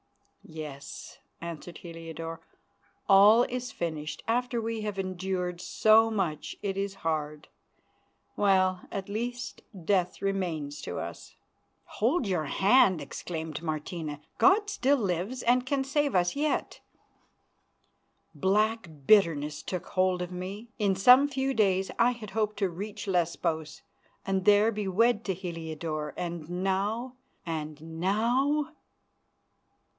"Yes," 0.43 1.19
answered 1.39 1.77
Heliodore, 1.77 2.41
"all 3.07 3.43
is 3.43 3.71
finished. 3.71 4.23
After 4.27 4.59
we 4.59 4.81
have 4.81 4.97
endured 4.97 5.61
so 5.61 6.09
much 6.09 6.57
it 6.63 6.75
is 6.75 6.93
hard. 7.05 7.47
Well, 8.35 8.81
at 8.91 9.07
least 9.07 9.61
death 9.85 10.19
remains 10.21 10.81
to 10.81 10.97
us." 10.97 11.35
"Hold 11.85 12.27
your 12.27 12.45
hand," 12.45 12.99
exclaimed 12.99 13.61
Martina. 13.61 14.19
"God 14.39 14.67
still 14.71 14.97
lives 14.97 15.43
and 15.43 15.65
can 15.67 15.83
save 15.83 16.15
us 16.15 16.35
yet." 16.35 16.81
Black 18.33 18.89
bitterness 19.05 19.61
took 19.61 19.85
hold 19.89 20.21
of 20.23 20.31
me. 20.31 20.71
In 20.79 20.95
some 20.95 21.27
few 21.29 21.53
days 21.53 21.91
I 21.99 22.11
had 22.11 22.31
hoped 22.31 22.57
to 22.57 22.69
reach 22.69 23.07
Lesbos, 23.07 23.83
and 24.25 24.45
there 24.45 24.71
be 24.71 24.87
wed 24.87 25.23
to 25.25 25.35
Heliodore. 25.35 26.15
And 26.17 26.49
now! 26.49 27.17
And 27.45 27.79
now! 27.99 28.73